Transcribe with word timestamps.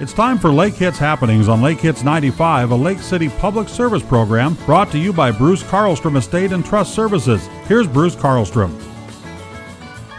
It's 0.00 0.12
time 0.12 0.40
for 0.40 0.50
Lake 0.50 0.74
Hits 0.74 0.98
Happenings 0.98 1.48
on 1.48 1.62
Lake 1.62 1.78
Hits 1.78 2.02
95, 2.02 2.72
a 2.72 2.74
Lake 2.74 2.98
City 2.98 3.28
public 3.28 3.68
service 3.68 4.02
program 4.02 4.54
brought 4.66 4.90
to 4.90 4.98
you 4.98 5.12
by 5.12 5.30
Bruce 5.30 5.62
Carlstrom 5.62 6.16
Estate 6.16 6.50
and 6.50 6.66
Trust 6.66 6.92
Services. 6.92 7.46
Here's 7.68 7.86
Bruce 7.86 8.16
Carlstrom. 8.16 8.76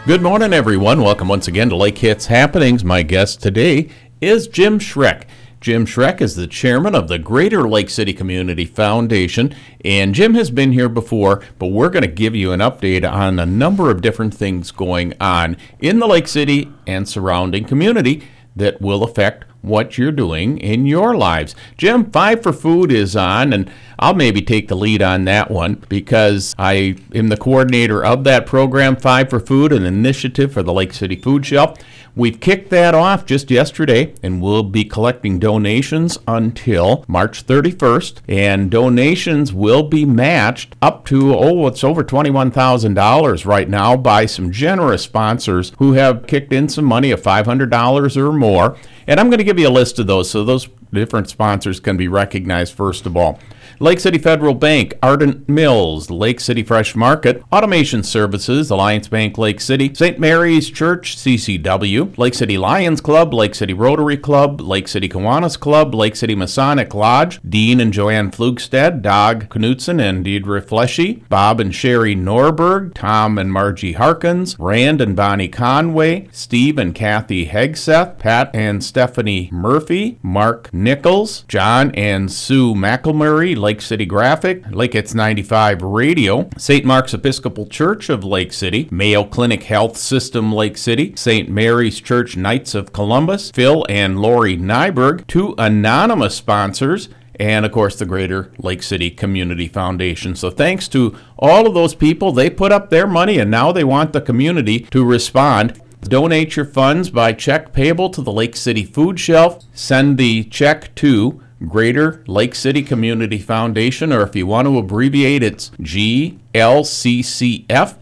Good 0.06 0.22
morning, 0.22 0.54
everyone. 0.54 1.02
Welcome 1.02 1.28
once 1.28 1.46
again 1.46 1.68
to 1.68 1.76
Lake 1.76 1.98
Hits 1.98 2.24
Happenings. 2.24 2.86
My 2.86 3.02
guest 3.02 3.42
today 3.42 3.90
is 4.22 4.48
Jim 4.48 4.78
Schreck. 4.78 5.24
Jim 5.60 5.84
Schreck 5.84 6.22
is 6.22 6.36
the 6.36 6.46
chairman 6.46 6.94
of 6.94 7.08
the 7.08 7.18
Greater 7.18 7.68
Lake 7.68 7.90
City 7.90 8.14
Community 8.14 8.64
Foundation, 8.64 9.54
and 9.84 10.14
Jim 10.14 10.32
has 10.32 10.50
been 10.50 10.72
here 10.72 10.88
before, 10.88 11.42
but 11.58 11.66
we're 11.66 11.90
going 11.90 12.00
to 12.00 12.08
give 12.08 12.34
you 12.34 12.50
an 12.52 12.60
update 12.60 13.06
on 13.06 13.38
a 13.38 13.44
number 13.44 13.90
of 13.90 14.00
different 14.00 14.32
things 14.32 14.70
going 14.70 15.12
on 15.20 15.54
in 15.80 15.98
the 15.98 16.06
Lake 16.06 16.28
City 16.28 16.72
and 16.86 17.06
surrounding 17.06 17.66
community 17.66 18.26
that 18.56 18.80
will 18.80 19.04
affect 19.04 19.44
what 19.66 19.98
you're 19.98 20.12
doing 20.12 20.58
in 20.58 20.86
your 20.86 21.16
lives. 21.16 21.54
Jim, 21.76 22.10
Five 22.10 22.42
for 22.42 22.52
Food 22.52 22.90
is 22.90 23.14
on, 23.14 23.52
and 23.52 23.70
I'll 23.98 24.14
maybe 24.14 24.42
take 24.42 24.68
the 24.68 24.76
lead 24.76 25.02
on 25.02 25.24
that 25.24 25.50
one 25.50 25.84
because 25.88 26.54
I 26.58 26.96
am 27.14 27.28
the 27.28 27.36
coordinator 27.36 28.04
of 28.04 28.24
that 28.24 28.46
program, 28.46 28.96
Five 28.96 29.30
for 29.30 29.40
Food, 29.40 29.72
an 29.72 29.84
initiative 29.84 30.52
for 30.52 30.62
the 30.62 30.72
Lake 30.72 30.92
City 30.92 31.16
Food 31.16 31.44
Shelf. 31.44 31.78
We've 32.16 32.40
kicked 32.40 32.70
that 32.70 32.94
off 32.94 33.26
just 33.26 33.50
yesterday, 33.50 34.14
and 34.22 34.40
we'll 34.40 34.62
be 34.62 34.84
collecting 34.84 35.38
donations 35.38 36.16
until 36.26 37.04
March 37.06 37.46
31st. 37.46 38.20
And 38.26 38.70
donations 38.70 39.52
will 39.52 39.82
be 39.82 40.06
matched 40.06 40.74
up 40.80 41.04
to, 41.06 41.34
oh, 41.34 41.66
it's 41.66 41.84
over 41.84 42.02
$21,000 42.02 43.44
right 43.44 43.68
now 43.68 43.98
by 43.98 44.24
some 44.24 44.50
generous 44.50 45.02
sponsors 45.02 45.72
who 45.78 45.92
have 45.92 46.26
kicked 46.26 46.54
in 46.54 46.70
some 46.70 46.86
money 46.86 47.10
of 47.10 47.20
$500 47.20 48.16
or 48.16 48.32
more. 48.32 48.78
And 49.06 49.20
I'm 49.20 49.28
going 49.28 49.38
to 49.38 49.44
give 49.44 49.58
you 49.58 49.68
a 49.68 49.70
list 49.70 49.98
of 49.98 50.06
those 50.06 50.30
so 50.30 50.44
those 50.44 50.68
different 50.92 51.28
sponsors 51.28 51.80
can 51.80 51.96
be 51.96 52.08
recognized 52.08 52.74
first 52.74 53.06
of 53.06 53.16
all. 53.16 53.38
Lake 53.78 54.00
City 54.00 54.18
Federal 54.18 54.54
Bank, 54.54 54.94
Ardent 55.02 55.48
Mills, 55.48 56.10
Lake 56.10 56.40
City 56.40 56.62
Fresh 56.62 56.96
Market, 56.96 57.42
Automation 57.52 58.02
Services, 58.02 58.70
Alliance 58.70 59.08
Bank 59.08 59.38
Lake 59.38 59.60
City, 59.60 59.92
St. 59.94 60.18
Mary's 60.18 60.70
Church, 60.70 61.16
CCW, 61.16 62.16
Lake 62.18 62.34
City 62.34 62.58
Lions 62.58 63.00
Club, 63.00 63.34
Lake 63.34 63.54
City 63.54 63.72
Rotary 63.72 64.16
Club, 64.16 64.60
Lake 64.60 64.88
City 64.88 65.08
Kiwanis 65.08 65.58
Club, 65.58 65.94
Lake 65.94 66.16
City 66.16 66.34
Masonic 66.34 66.94
Lodge, 66.94 67.40
Dean 67.48 67.80
and 67.80 67.92
Joanne 67.92 68.30
Flugstead, 68.30 69.02
Doug 69.02 69.48
Knutson 69.48 70.00
and 70.00 70.24
Deidre 70.24 70.62
Fleshy, 70.64 71.24
Bob 71.28 71.60
and 71.60 71.74
Sherry 71.74 72.14
Norberg, 72.14 72.94
Tom 72.94 73.38
and 73.38 73.52
Margie 73.52 73.92
Harkins, 73.92 74.56
Rand 74.58 75.00
and 75.00 75.16
Bonnie 75.16 75.48
Conway, 75.48 76.28
Steve 76.32 76.78
and 76.78 76.94
Kathy 76.94 77.46
Hegseth, 77.46 78.18
Pat 78.18 78.50
and 78.54 78.82
Stephanie 78.82 79.48
Murphy, 79.52 80.18
Mark 80.22 80.72
Nichols, 80.72 81.42
John 81.48 81.90
and 81.94 82.30
Sue 82.30 82.74
McElmurray, 82.74 83.55
Lake 83.56 83.80
City 83.80 84.06
Graphic, 84.06 84.64
Lake 84.70 84.92
Hits 84.92 85.14
95 85.14 85.82
Radio, 85.82 86.48
St. 86.56 86.84
Mark's 86.84 87.14
Episcopal 87.14 87.66
Church 87.66 88.08
of 88.08 88.22
Lake 88.22 88.52
City, 88.52 88.88
Mayo 88.90 89.24
Clinic 89.24 89.64
Health 89.64 89.96
System 89.96 90.52
Lake 90.52 90.76
City, 90.76 91.14
St. 91.16 91.48
Mary's 91.48 92.00
Church 92.00 92.36
Knights 92.36 92.74
of 92.74 92.92
Columbus, 92.92 93.50
Phil 93.50 93.84
and 93.88 94.20
Lori 94.20 94.56
Nyberg, 94.56 95.26
two 95.26 95.54
anonymous 95.58 96.36
sponsors, 96.36 97.08
and 97.38 97.66
of 97.66 97.72
course 97.72 97.98
the 97.98 98.06
Greater 98.06 98.52
Lake 98.58 98.82
City 98.82 99.10
Community 99.10 99.68
Foundation. 99.68 100.34
So 100.34 100.50
thanks 100.50 100.88
to 100.88 101.16
all 101.38 101.66
of 101.66 101.74
those 101.74 101.94
people, 101.94 102.32
they 102.32 102.50
put 102.50 102.72
up 102.72 102.90
their 102.90 103.06
money 103.06 103.38
and 103.38 103.50
now 103.50 103.72
they 103.72 103.84
want 103.84 104.12
the 104.12 104.20
community 104.20 104.80
to 104.90 105.04
respond. 105.04 105.80
Donate 106.02 106.56
your 106.56 106.64
funds 106.64 107.10
by 107.10 107.32
check 107.32 107.72
payable 107.72 108.10
to 108.10 108.22
the 108.22 108.32
Lake 108.32 108.54
City 108.54 108.84
Food 108.84 109.18
Shelf. 109.18 109.64
Send 109.74 110.18
the 110.18 110.44
check 110.44 110.94
to 110.96 111.42
Greater 111.64 112.22
Lake 112.26 112.54
City 112.54 112.82
Community 112.82 113.38
Foundation, 113.38 114.12
or 114.12 114.20
if 114.20 114.36
you 114.36 114.46
want 114.46 114.68
to 114.68 114.76
abbreviate, 114.78 115.42
it's 115.42 115.70
GLCCF, 115.80 116.34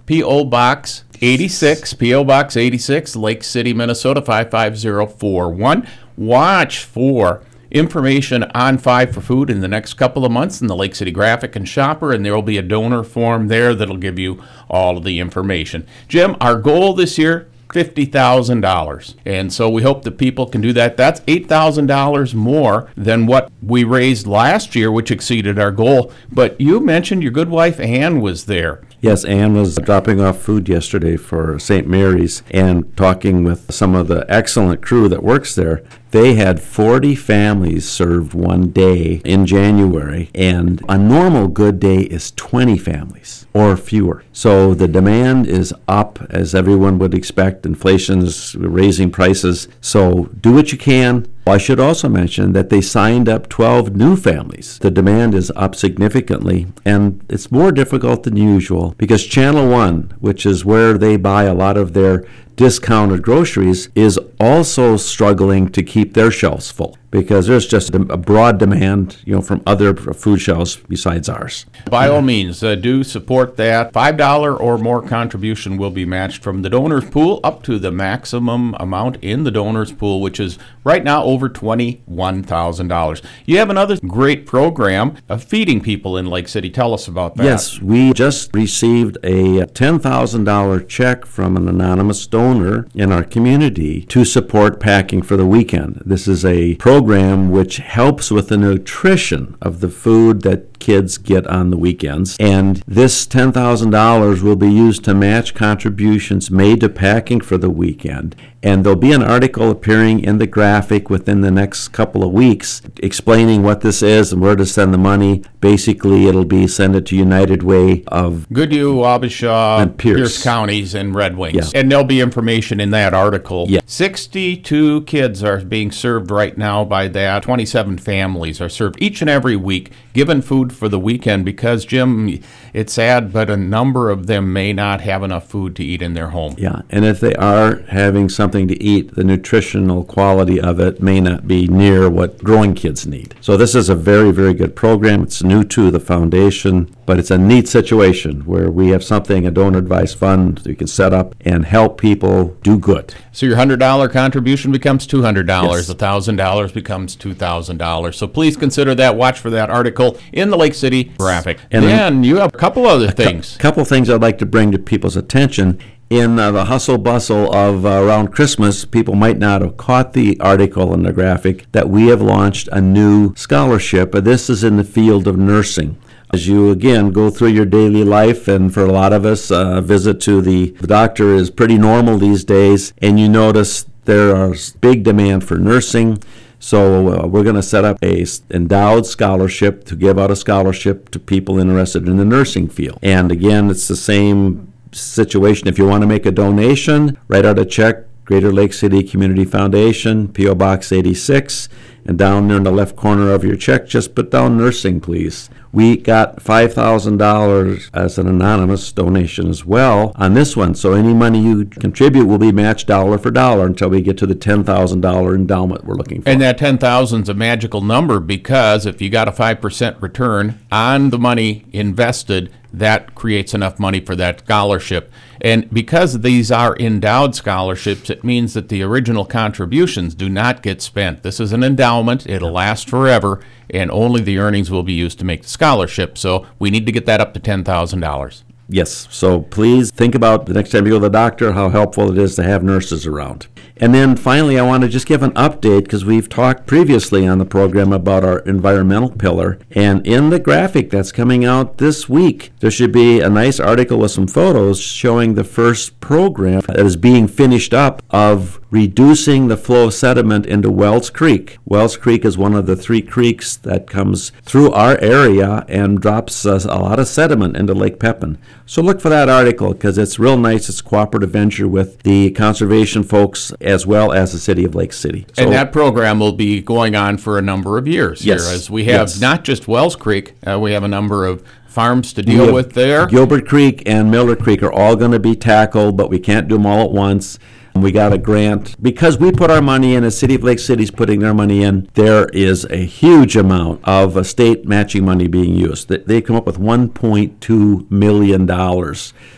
P.O. 0.06 0.44
Box 0.46 1.04
86, 1.22 1.94
P.O. 1.94 2.24
Box 2.24 2.56
86, 2.56 3.14
Lake 3.14 3.44
City, 3.44 3.72
Minnesota 3.72 4.20
55041. 4.20 5.86
Watch 6.16 6.84
for 6.84 7.44
information 7.70 8.42
on 8.54 8.78
Five 8.78 9.14
for 9.14 9.20
Food 9.20 9.50
in 9.50 9.60
the 9.60 9.68
next 9.68 9.94
couple 9.94 10.24
of 10.24 10.32
months 10.32 10.60
in 10.60 10.66
the 10.66 10.74
Lake 10.76 10.96
City 10.96 11.12
Graphic 11.12 11.54
and 11.54 11.68
Shopper, 11.68 12.12
and 12.12 12.24
there 12.24 12.34
will 12.34 12.42
be 12.42 12.58
a 12.58 12.62
donor 12.62 13.04
form 13.04 13.46
there 13.46 13.72
that'll 13.72 13.96
give 13.96 14.18
you 14.18 14.42
all 14.68 14.96
of 14.96 15.04
the 15.04 15.20
information. 15.20 15.86
Jim, 16.08 16.36
our 16.40 16.56
goal 16.56 16.92
this 16.94 17.18
year 17.18 17.48
$50,000. 17.74 19.14
And 19.26 19.52
so 19.52 19.68
we 19.68 19.82
hope 19.82 20.04
that 20.04 20.16
people 20.16 20.46
can 20.46 20.60
do 20.60 20.72
that. 20.72 20.96
That's 20.96 21.20
$8,000 21.22 22.34
more 22.34 22.90
than 22.96 23.26
what 23.26 23.50
we 23.60 23.84
raised 23.84 24.26
last 24.26 24.74
year, 24.76 24.92
which 24.92 25.10
exceeded 25.10 25.58
our 25.58 25.72
goal. 25.72 26.12
But 26.32 26.60
you 26.60 26.80
mentioned 26.80 27.22
your 27.22 27.32
good 27.32 27.50
wife 27.50 27.80
Ann 27.80 28.20
was 28.20 28.46
there. 28.46 28.82
Yes, 29.04 29.22
Anne 29.26 29.52
was 29.52 29.76
dropping 29.76 30.22
off 30.22 30.38
food 30.38 30.66
yesterday 30.66 31.18
for 31.18 31.58
St. 31.58 31.86
Mary's 31.86 32.42
and 32.50 32.96
talking 32.96 33.44
with 33.44 33.70
some 33.70 33.94
of 33.94 34.08
the 34.08 34.24
excellent 34.30 34.80
crew 34.80 35.10
that 35.10 35.22
works 35.22 35.54
there. 35.54 35.84
They 36.10 36.36
had 36.36 36.58
40 36.58 37.14
families 37.14 37.86
served 37.86 38.32
one 38.32 38.70
day 38.70 39.20
in 39.22 39.44
January, 39.44 40.30
and 40.34 40.82
a 40.88 40.96
normal 40.96 41.48
good 41.48 41.78
day 41.78 41.98
is 41.98 42.30
20 42.30 42.78
families 42.78 43.46
or 43.52 43.76
fewer. 43.76 44.24
So 44.32 44.72
the 44.72 44.88
demand 44.88 45.48
is 45.48 45.74
up, 45.86 46.18
as 46.30 46.54
everyone 46.54 46.98
would 46.98 47.12
expect. 47.12 47.66
Inflation 47.66 48.20
is 48.20 48.54
raising 48.54 49.10
prices. 49.10 49.68
So 49.82 50.30
do 50.40 50.54
what 50.54 50.72
you 50.72 50.78
can. 50.78 51.26
I 51.46 51.58
should 51.58 51.78
also 51.78 52.08
mention 52.08 52.52
that 52.54 52.70
they 52.70 52.80
signed 52.80 53.28
up 53.28 53.50
12 53.50 53.94
new 53.94 54.16
families. 54.16 54.78
The 54.78 54.90
demand 54.90 55.34
is 55.34 55.52
up 55.54 55.74
significantly, 55.74 56.68
and 56.86 57.22
it's 57.28 57.52
more 57.52 57.70
difficult 57.70 58.22
than 58.22 58.36
usual 58.36 58.94
because 58.96 59.26
Channel 59.26 59.68
One, 59.68 60.14
which 60.20 60.46
is 60.46 60.64
where 60.64 60.96
they 60.96 61.16
buy 61.16 61.44
a 61.44 61.54
lot 61.54 61.76
of 61.76 61.92
their 61.92 62.24
discounted 62.56 63.22
groceries, 63.22 63.88
is 63.94 64.18
also 64.40 64.96
struggling 64.96 65.68
to 65.70 65.82
keep 65.82 66.14
their 66.14 66.30
shelves 66.30 66.70
full 66.70 66.96
because 67.10 67.46
there's 67.46 67.68
just 67.68 67.94
a 67.94 68.16
broad 68.16 68.58
demand, 68.58 69.18
you 69.24 69.32
know, 69.32 69.40
from 69.40 69.62
other 69.64 69.94
food 69.94 70.40
shelves 70.40 70.76
besides 70.88 71.28
ours. 71.28 71.64
By 71.88 72.08
all 72.08 72.22
means, 72.22 72.60
uh, 72.64 72.74
do 72.74 73.04
support 73.04 73.56
that. 73.56 73.92
Five 73.92 74.16
dollar 74.16 74.56
or 74.56 74.78
more 74.78 75.00
contribution 75.00 75.76
will 75.76 75.92
be 75.92 76.04
matched 76.04 76.42
from 76.42 76.62
the 76.62 76.70
donors 76.70 77.08
pool 77.08 77.38
up 77.44 77.62
to 77.64 77.78
the 77.78 77.92
maximum 77.92 78.74
amount 78.80 79.18
in 79.22 79.44
the 79.44 79.52
donors 79.52 79.92
pool, 79.92 80.20
which 80.20 80.40
is 80.40 80.58
right 80.82 81.04
now 81.04 81.22
over 81.22 81.48
twenty-one 81.48 82.42
thousand 82.42 82.88
dollars. 82.88 83.22
You 83.46 83.58
have 83.58 83.70
another 83.70 83.96
great 84.08 84.44
program 84.44 85.16
of 85.28 85.44
feeding 85.44 85.80
people 85.80 86.16
in 86.16 86.26
Lake 86.26 86.48
City. 86.48 86.68
Tell 86.68 86.92
us 86.92 87.06
about 87.06 87.36
that. 87.36 87.44
Yes, 87.44 87.80
we 87.80 88.12
just 88.12 88.52
received 88.52 89.18
a 89.22 89.66
ten 89.66 90.00
thousand 90.00 90.44
dollar 90.44 90.80
check 90.80 91.26
from 91.26 91.56
an 91.56 91.68
anonymous 91.68 92.26
donor 92.26 92.43
in 92.44 93.10
our 93.10 93.24
community 93.24 94.02
to 94.02 94.24
support 94.24 94.78
packing 94.78 95.22
for 95.22 95.36
the 95.36 95.46
weekend. 95.46 96.02
This 96.04 96.28
is 96.28 96.44
a 96.44 96.74
program 96.74 97.50
which 97.50 97.78
helps 97.78 98.30
with 98.30 98.48
the 98.48 98.58
nutrition 98.58 99.56
of 99.62 99.80
the 99.80 99.88
food 99.88 100.42
that 100.42 100.78
kids 100.78 101.16
get 101.16 101.46
on 101.46 101.70
the 101.70 101.78
weekends. 101.78 102.36
And 102.38 102.82
this 102.86 103.26
$10,000 103.26 104.42
will 104.42 104.56
be 104.56 104.70
used 104.70 105.04
to 105.04 105.14
match 105.14 105.54
contributions 105.54 106.50
made 106.50 106.80
to 106.80 106.90
packing 106.90 107.40
for 107.40 107.56
the 107.56 107.70
weekend. 107.70 108.36
And 108.62 108.84
there'll 108.84 108.98
be 108.98 109.12
an 109.12 109.22
article 109.22 109.70
appearing 109.70 110.20
in 110.20 110.38
the 110.38 110.46
graphic 110.46 111.10
within 111.10 111.42
the 111.42 111.50
next 111.50 111.88
couple 111.88 112.24
of 112.24 112.32
weeks 112.32 112.80
explaining 113.02 113.62
what 113.62 113.82
this 113.82 114.02
is 114.02 114.32
and 114.32 114.40
where 114.40 114.56
to 114.56 114.64
send 114.64 114.92
the 114.92 114.98
money. 114.98 115.42
Basically, 115.60 116.26
it'll 116.26 116.46
be 116.46 116.66
send 116.66 116.96
it 116.96 117.06
to 117.06 117.16
United 117.16 117.62
Way 117.62 118.04
of 118.08 118.50
Goodhue, 118.52 118.94
Wabasha, 118.94 119.80
And 119.80 119.98
Pierce. 119.98 120.16
Pierce 120.16 120.42
counties, 120.42 120.94
and 120.94 121.14
Red 121.14 121.36
Wings. 121.36 121.54
Yeah. 121.54 121.80
And 121.80 121.90
there'll 121.90 122.04
be 122.04 122.20
information 122.20 122.33
in 122.34 122.90
that 122.90 123.14
article. 123.14 123.66
Yeah. 123.68 123.80
62 123.86 125.02
kids 125.02 125.42
are 125.42 125.60
being 125.60 125.90
served 125.90 126.30
right 126.30 126.56
now 126.56 126.84
by 126.84 127.08
that. 127.08 127.42
27 127.42 127.98
families 127.98 128.60
are 128.60 128.68
served 128.68 129.00
each 129.00 129.20
and 129.20 129.30
every 129.30 129.56
week, 129.56 129.92
given 130.12 130.42
food 130.42 130.72
for 130.72 130.88
the 130.88 130.98
weekend 130.98 131.44
because, 131.44 131.84
Jim, 131.84 132.40
it's 132.72 132.92
sad, 132.92 133.32
but 133.32 133.48
a 133.50 133.56
number 133.56 134.10
of 134.10 134.26
them 134.26 134.52
may 134.52 134.72
not 134.72 135.00
have 135.00 135.22
enough 135.22 135.48
food 135.48 135.76
to 135.76 135.84
eat 135.84 136.02
in 136.02 136.14
their 136.14 136.28
home. 136.28 136.54
Yeah, 136.58 136.82
and 136.90 137.04
if 137.04 137.20
they 137.20 137.34
are 137.34 137.82
having 137.88 138.28
something 138.28 138.68
to 138.68 138.82
eat, 138.82 139.14
the 139.14 139.24
nutritional 139.24 140.04
quality 140.04 140.60
of 140.60 140.80
it 140.80 141.02
may 141.02 141.20
not 141.20 141.46
be 141.46 141.66
near 141.66 142.10
what 142.10 142.38
growing 142.38 142.74
kids 142.74 143.06
need. 143.06 143.34
So 143.40 143.56
this 143.56 143.74
is 143.74 143.88
a 143.88 143.94
very, 143.94 144.32
very 144.32 144.54
good 144.54 144.74
program. 144.74 145.22
It's 145.22 145.42
new 145.42 145.64
to 145.64 145.90
the 145.90 146.00
foundation, 146.00 146.94
but 147.06 147.18
it's 147.18 147.30
a 147.30 147.38
neat 147.38 147.68
situation 147.68 148.42
where 148.42 148.70
we 148.70 148.88
have 148.88 149.04
something, 149.04 149.46
a 149.46 149.50
donor 149.50 149.78
advice 149.78 150.14
fund 150.14 150.58
that 150.58 150.68
you 150.68 150.76
can 150.76 150.86
set 150.86 151.12
up 151.12 151.34
and 151.40 151.64
help 151.64 152.00
people 152.00 152.56
do 152.62 152.78
good. 152.78 153.14
So 153.32 153.46
your 153.46 153.56
hundred 153.56 153.80
dollar 153.80 154.08
contribution 154.08 154.72
becomes 154.72 155.06
two 155.06 155.22
hundred 155.22 155.46
dollars. 155.46 155.88
Yes. 155.88 155.90
A 155.90 155.94
thousand 155.94 156.36
dollars 156.36 156.72
becomes 156.72 157.16
two 157.16 157.34
thousand 157.34 157.78
dollars. 157.78 158.16
So 158.16 158.26
please 158.26 158.56
consider 158.56 158.94
that. 158.94 159.16
Watch 159.16 159.38
for 159.38 159.50
that 159.50 159.70
article 159.70 160.18
in 160.32 160.50
the 160.50 160.56
Lake 160.56 160.74
City 160.74 161.12
graphic. 161.18 161.58
And 161.70 161.84
then 161.84 162.24
you 162.24 162.36
have 162.36 162.54
a 162.54 162.58
couple 162.58 162.86
other 162.86 163.10
things. 163.10 163.56
A 163.56 163.58
couple 163.58 163.84
things 163.84 164.08
I'd 164.08 164.22
like 164.22 164.38
to 164.38 164.46
bring 164.46 164.72
to 164.72 164.78
people's 164.78 165.16
attention. 165.16 165.80
in 166.10 166.38
uh, 166.38 166.50
the 166.52 166.66
hustle 166.66 166.98
bustle 166.98 167.52
of 167.54 167.84
uh, 167.86 167.88
around 167.88 168.28
Christmas, 168.28 168.84
people 168.84 169.14
might 169.14 169.38
not 169.38 169.62
have 169.62 169.76
caught 169.76 170.12
the 170.12 170.38
article 170.38 170.92
in 170.94 171.02
the 171.02 171.12
graphic 171.12 171.70
that 171.72 171.88
we 171.88 172.08
have 172.08 172.20
launched 172.22 172.68
a 172.72 172.80
new 172.80 173.34
scholarship. 173.36 174.12
This 174.12 174.50
is 174.50 174.62
in 174.62 174.76
the 174.76 174.84
field 174.84 175.26
of 175.26 175.36
nursing. 175.36 175.96
As 176.34 176.48
you 176.48 176.72
again 176.72 177.12
go 177.12 177.30
through 177.30 177.50
your 177.50 177.64
daily 177.64 178.02
life, 178.02 178.48
and 178.48 178.74
for 178.74 178.84
a 178.84 178.90
lot 178.90 179.12
of 179.12 179.24
us, 179.24 179.52
a 179.52 179.80
visit 179.80 180.20
to 180.22 180.40
the, 180.40 180.72
doctor 180.80 181.32
is 181.32 181.48
pretty 181.48 181.78
normal 181.78 182.18
these 182.18 182.42
days, 182.42 182.92
and 183.00 183.20
you 183.20 183.28
notice 183.28 183.86
there 184.04 184.52
is 184.52 184.72
big 184.80 185.04
demand 185.04 185.44
for 185.44 185.58
nursing. 185.58 186.20
So 186.58 187.06
uh, 187.06 187.26
we're 187.28 187.44
going 187.44 187.54
to 187.54 187.62
set 187.62 187.84
up 187.84 187.98
a 188.02 188.26
endowed 188.50 189.06
scholarship 189.06 189.84
to 189.84 189.94
give 189.94 190.18
out 190.18 190.32
a 190.32 190.34
scholarship 190.34 191.08
to 191.10 191.20
people 191.20 191.60
interested 191.60 192.08
in 192.08 192.16
the 192.16 192.24
nursing 192.24 192.68
field. 192.68 192.98
And 193.00 193.30
again, 193.30 193.70
it's 193.70 193.86
the 193.86 193.94
same 193.94 194.72
situation. 194.90 195.68
If 195.68 195.78
you 195.78 195.86
want 195.86 196.02
to 196.02 196.08
make 196.08 196.26
a 196.26 196.32
donation, 196.32 197.16
write 197.28 197.44
out 197.44 197.60
a 197.60 197.64
check, 197.64 198.06
Greater 198.24 198.52
Lake 198.52 198.72
City 198.72 199.04
Community 199.04 199.44
Foundation, 199.44 200.26
P.O. 200.26 200.56
Box 200.56 200.90
86, 200.90 201.68
and 202.06 202.18
down 202.18 202.48
there 202.48 202.56
in 202.58 202.62
the 202.64 202.70
left 202.70 202.96
corner 202.96 203.32
of 203.32 203.44
your 203.44 203.56
check, 203.56 203.86
just 203.86 204.14
put 204.14 204.30
down 204.30 204.58
nursing, 204.58 205.00
please. 205.00 205.50
We 205.72 205.96
got 205.96 206.36
$5,000 206.36 207.90
as 207.92 208.16
an 208.16 208.28
anonymous 208.28 208.92
donation 208.92 209.50
as 209.50 209.64
well 209.64 210.12
on 210.14 210.34
this 210.34 210.56
one. 210.56 210.76
So 210.76 210.92
any 210.92 211.12
money 211.12 211.40
you 211.40 211.64
contribute 211.64 212.26
will 212.26 212.38
be 212.38 212.52
matched 212.52 212.86
dollar 212.86 213.18
for 213.18 213.32
dollar 213.32 213.66
until 213.66 213.88
we 213.88 214.00
get 214.00 214.16
to 214.18 214.26
the 214.26 214.36
$10,000 214.36 215.34
endowment 215.34 215.84
we're 215.84 215.96
looking 215.96 216.22
for. 216.22 216.28
And 216.28 216.40
that 216.42 216.58
10,000 216.58 217.22
is 217.22 217.28
a 217.28 217.34
magical 217.34 217.80
number 217.80 218.20
because 218.20 218.86
if 218.86 219.02
you 219.02 219.10
got 219.10 219.26
a 219.26 219.32
5% 219.32 220.00
return 220.00 220.60
on 220.70 221.10
the 221.10 221.18
money 221.18 221.64
invested, 221.72 222.52
that 222.78 223.14
creates 223.14 223.54
enough 223.54 223.78
money 223.78 224.00
for 224.00 224.16
that 224.16 224.40
scholarship. 224.40 225.10
And 225.40 225.68
because 225.70 226.20
these 226.20 226.50
are 226.50 226.76
endowed 226.76 227.34
scholarships, 227.34 228.10
it 228.10 228.24
means 228.24 228.54
that 228.54 228.68
the 228.68 228.82
original 228.82 229.24
contributions 229.24 230.14
do 230.14 230.28
not 230.28 230.62
get 230.62 230.80
spent. 230.80 231.22
This 231.22 231.40
is 231.40 231.52
an 231.52 231.62
endowment, 231.62 232.26
it'll 232.26 232.52
last 232.52 232.88
forever, 232.88 233.40
and 233.70 233.90
only 233.90 234.22
the 234.22 234.38
earnings 234.38 234.70
will 234.70 234.82
be 234.82 234.92
used 234.92 235.18
to 235.18 235.24
make 235.24 235.42
the 235.42 235.48
scholarship. 235.48 236.16
So 236.16 236.46
we 236.58 236.70
need 236.70 236.86
to 236.86 236.92
get 236.92 237.06
that 237.06 237.20
up 237.20 237.34
to 237.34 237.40
$10,000. 237.40 238.42
Yes, 238.68 239.08
so 239.10 239.40
please 239.40 239.90
think 239.90 240.14
about 240.14 240.46
the 240.46 240.54
next 240.54 240.70
time 240.70 240.86
you 240.86 240.92
go 240.92 240.96
to 240.96 241.02
the 241.02 241.10
doctor 241.10 241.52
how 241.52 241.68
helpful 241.68 242.10
it 242.10 242.18
is 242.18 242.34
to 242.36 242.42
have 242.42 242.62
nurses 242.62 243.06
around. 243.06 243.46
And 243.76 243.92
then 243.92 244.16
finally, 244.16 244.58
I 244.58 244.62
want 244.62 244.84
to 244.84 244.88
just 244.88 245.06
give 245.06 245.22
an 245.22 245.32
update 245.32 245.84
because 245.84 246.04
we've 246.04 246.28
talked 246.28 246.66
previously 246.66 247.26
on 247.26 247.38
the 247.38 247.44
program 247.44 247.92
about 247.92 248.24
our 248.24 248.38
environmental 248.40 249.10
pillar. 249.10 249.58
And 249.72 250.06
in 250.06 250.30
the 250.30 250.38
graphic 250.38 250.90
that's 250.90 251.10
coming 251.10 251.44
out 251.44 251.78
this 251.78 252.08
week, 252.08 252.52
there 252.60 252.70
should 252.70 252.92
be 252.92 253.20
a 253.20 253.28
nice 253.28 253.58
article 253.58 253.98
with 253.98 254.12
some 254.12 254.28
photos 254.28 254.80
showing 254.80 255.34
the 255.34 255.44
first 255.44 255.98
program 256.00 256.60
that 256.68 256.78
is 256.78 256.96
being 256.96 257.26
finished 257.26 257.74
up 257.74 258.00
of 258.10 258.60
reducing 258.74 259.46
the 259.46 259.56
flow 259.56 259.86
of 259.86 259.94
sediment 259.94 260.44
into 260.46 260.68
Wells 260.68 261.08
Creek. 261.08 261.58
Wells 261.64 261.96
Creek 261.96 262.24
is 262.24 262.36
one 262.36 262.56
of 262.56 262.66
the 262.66 262.74
three 262.74 263.00
creeks 263.00 263.56
that 263.58 263.86
comes 263.86 264.32
through 264.42 264.72
our 264.72 264.98
area 264.98 265.64
and 265.68 266.00
drops 266.00 266.44
uh, 266.44 266.58
a 266.64 266.80
lot 266.80 266.98
of 266.98 267.06
sediment 267.06 267.56
into 267.56 267.72
Lake 267.72 268.00
Pepin. 268.00 268.36
So 268.66 268.82
look 268.82 269.00
for 269.00 269.10
that 269.10 269.28
article 269.28 269.74
because 269.74 269.96
it's 269.96 270.18
real 270.18 270.36
nice. 270.36 270.68
It's 270.68 270.80
a 270.80 270.82
cooperative 270.82 271.30
venture 271.30 271.68
with 271.68 272.02
the 272.02 272.32
conservation 272.32 273.04
folks 273.04 273.52
as 273.60 273.86
well 273.86 274.10
as 274.10 274.32
the 274.32 274.40
city 274.40 274.64
of 274.64 274.74
Lake 274.74 274.92
City. 274.92 275.24
So, 275.34 275.44
and 275.44 275.52
that 275.52 275.70
program 275.70 276.18
will 276.18 276.32
be 276.32 276.60
going 276.60 276.96
on 276.96 277.16
for 277.18 277.38
a 277.38 277.42
number 277.42 277.78
of 277.78 277.86
years 277.86 278.26
yes, 278.26 278.44
here 278.44 278.56
as 278.56 278.70
we 278.70 278.86
have 278.86 279.08
yes. 279.08 279.20
not 279.20 279.44
just 279.44 279.68
Wells 279.68 279.94
Creek, 279.94 280.34
uh, 280.44 280.58
we 280.58 280.72
have 280.72 280.82
a 280.82 280.88
number 280.88 281.26
of 281.26 281.44
farms 281.74 282.12
to 282.14 282.22
deal 282.22 282.52
with 282.52 282.72
there. 282.72 283.06
Gilbert 283.06 283.46
Creek 283.46 283.82
and 283.86 284.10
Miller 284.10 284.36
Creek 284.36 284.62
are 284.62 284.72
all 284.72 284.96
going 284.96 285.10
to 285.10 285.18
be 285.18 285.34
tackled, 285.34 285.96
but 285.96 286.08
we 286.08 286.18
can't 286.18 286.48
do 286.48 286.54
them 286.56 286.66
all 286.66 286.84
at 286.84 286.92
once. 286.92 287.38
We 287.74 287.90
got 287.90 288.12
a 288.12 288.18
grant. 288.18 288.80
Because 288.80 289.18
we 289.18 289.32
put 289.32 289.50
our 289.50 289.60
money 289.60 289.94
in, 289.94 290.04
the 290.04 290.10
City 290.10 290.36
of 290.36 290.44
Lake 290.44 290.60
City's 290.60 290.90
putting 290.90 291.20
their 291.20 291.34
money 291.34 291.62
in, 291.62 291.88
there 291.94 292.26
is 292.26 292.64
a 292.70 292.84
huge 292.84 293.36
amount 293.36 293.84
of 293.84 294.26
state 294.26 294.64
matching 294.64 295.04
money 295.04 295.26
being 295.26 295.54
used. 295.54 295.88
They 295.88 296.20
come 296.22 296.36
up 296.36 296.46
with 296.46 296.58
$1.2 296.58 297.90
million. 297.90 298.94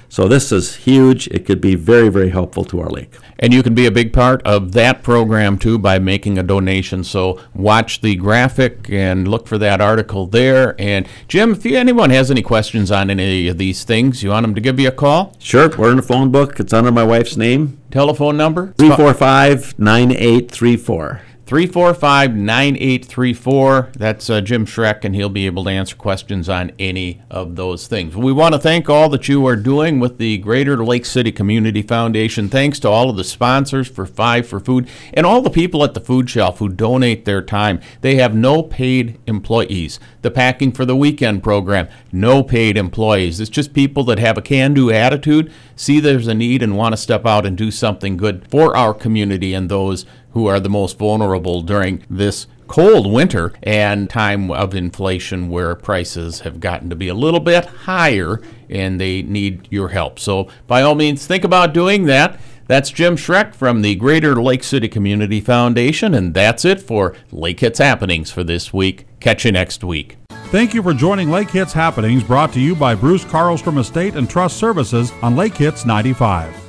So 0.08 0.28
this 0.28 0.52
is 0.52 0.76
huge. 0.76 1.26
It 1.28 1.44
could 1.44 1.60
be 1.60 1.74
very, 1.74 2.08
very 2.08 2.30
helpful 2.30 2.64
to 2.66 2.80
our 2.80 2.88
lake. 2.88 3.16
And 3.38 3.52
you 3.52 3.62
can 3.62 3.74
be 3.74 3.86
a 3.86 3.90
big 3.90 4.12
part 4.12 4.42
of 4.46 4.72
that 4.72 5.02
program 5.02 5.58
too 5.58 5.78
by 5.78 5.98
making 5.98 6.38
a 6.38 6.42
donation. 6.42 7.04
So 7.04 7.40
watch 7.54 8.00
the 8.00 8.16
graphic 8.16 8.88
and 8.88 9.28
look 9.28 9.46
for 9.46 9.58
that 9.58 9.80
article 9.80 10.26
there. 10.26 10.74
And 10.80 11.08
Jim, 11.28 11.52
if 11.52 11.66
anyone 11.66 12.10
has 12.10 12.30
any 12.30 12.42
questions 12.42 12.90
on 12.90 13.10
any 13.10 13.48
of 13.48 13.58
these 13.58 13.84
things, 13.84 14.22
you 14.22 14.30
want 14.30 14.44
them 14.44 14.54
to 14.54 14.60
give 14.60 14.78
you 14.78 14.88
a 14.88 14.92
call? 14.92 15.34
Sure. 15.38 15.68
We're 15.76 15.90
in 15.90 15.96
the 15.96 16.02
phone 16.02 16.30
book. 16.30 16.60
It's 16.60 16.72
under 16.72 16.92
my 16.92 17.04
wife's 17.04 17.36
name. 17.36 17.78
Telephone 17.96 18.36
number? 18.36 18.74
345 18.76 19.78
9834. 19.78 21.22
345 21.46 22.34
9834. 22.34 23.92
That's 23.96 24.28
uh, 24.28 24.42
Jim 24.42 24.66
Schreck, 24.66 25.04
and 25.04 25.14
he'll 25.14 25.30
be 25.30 25.46
able 25.46 25.64
to 25.64 25.70
answer 25.70 25.96
questions 25.96 26.48
on 26.50 26.72
any 26.78 27.22
of 27.30 27.56
those 27.56 27.86
things. 27.86 28.14
We 28.14 28.32
want 28.32 28.54
to 28.54 28.58
thank 28.58 28.90
all 28.90 29.08
that 29.08 29.28
you 29.28 29.46
are 29.46 29.56
doing 29.56 29.98
with 29.98 30.18
the 30.18 30.36
Greater 30.38 30.84
Lake 30.84 31.06
City 31.06 31.32
Community 31.32 31.80
Foundation. 31.80 32.50
Thanks 32.50 32.78
to 32.80 32.88
all 32.90 33.08
of 33.08 33.16
the 33.16 33.24
sponsors 33.24 33.88
for 33.88 34.04
Five 34.04 34.46
for 34.46 34.60
Food 34.60 34.88
and 35.14 35.24
all 35.24 35.40
the 35.40 35.48
people 35.48 35.82
at 35.82 35.94
the 35.94 36.00
food 36.00 36.28
shelf 36.28 36.58
who 36.58 36.68
donate 36.68 37.24
their 37.24 37.40
time. 37.40 37.80
They 38.02 38.16
have 38.16 38.34
no 38.34 38.62
paid 38.62 39.18
employees. 39.26 39.98
The 40.26 40.32
Packing 40.32 40.72
for 40.72 40.84
the 40.84 40.96
Weekend 40.96 41.44
program, 41.44 41.86
no 42.10 42.42
paid 42.42 42.76
employees. 42.76 43.38
It's 43.38 43.48
just 43.48 43.72
people 43.72 44.02
that 44.06 44.18
have 44.18 44.36
a 44.36 44.42
can 44.42 44.74
do 44.74 44.90
attitude, 44.90 45.52
see 45.76 46.00
there's 46.00 46.26
a 46.26 46.34
need, 46.34 46.64
and 46.64 46.76
want 46.76 46.94
to 46.94 46.96
step 46.96 47.24
out 47.24 47.46
and 47.46 47.56
do 47.56 47.70
something 47.70 48.16
good 48.16 48.44
for 48.50 48.76
our 48.76 48.92
community 48.92 49.54
and 49.54 49.68
those 49.68 50.04
who 50.32 50.48
are 50.48 50.58
the 50.58 50.68
most 50.68 50.98
vulnerable 50.98 51.62
during 51.62 52.02
this 52.10 52.48
cold 52.66 53.08
winter 53.08 53.52
and 53.62 54.10
time 54.10 54.50
of 54.50 54.74
inflation 54.74 55.48
where 55.48 55.76
prices 55.76 56.40
have 56.40 56.58
gotten 56.58 56.90
to 56.90 56.96
be 56.96 57.06
a 57.06 57.14
little 57.14 57.38
bit 57.38 57.64
higher 57.64 58.42
and 58.68 59.00
they 59.00 59.22
need 59.22 59.68
your 59.70 59.90
help. 59.90 60.18
So, 60.18 60.48
by 60.66 60.82
all 60.82 60.96
means, 60.96 61.24
think 61.24 61.44
about 61.44 61.72
doing 61.72 62.06
that. 62.06 62.40
That's 62.66 62.90
Jim 62.90 63.16
Schreck 63.16 63.54
from 63.54 63.82
the 63.82 63.94
Greater 63.94 64.40
Lake 64.42 64.64
City 64.64 64.88
Community 64.88 65.40
Foundation, 65.40 66.14
and 66.14 66.34
that's 66.34 66.64
it 66.64 66.80
for 66.80 67.14
Lake 67.30 67.60
Hits 67.60 67.78
Happenings 67.78 68.30
for 68.30 68.42
this 68.42 68.72
week. 68.72 69.06
Catch 69.20 69.44
you 69.44 69.52
next 69.52 69.84
week. 69.84 70.16
Thank 70.46 70.74
you 70.74 70.82
for 70.82 70.92
joining 70.92 71.30
Lake 71.30 71.50
Hits 71.50 71.72
Happenings, 71.72 72.24
brought 72.24 72.52
to 72.54 72.60
you 72.60 72.74
by 72.74 72.94
Bruce 72.94 73.24
Carlstrom 73.24 73.78
Estate 73.78 74.16
and 74.16 74.28
Trust 74.28 74.56
Services 74.56 75.12
on 75.22 75.36
Lake 75.36 75.56
Hits 75.56 75.86
95. 75.86 76.65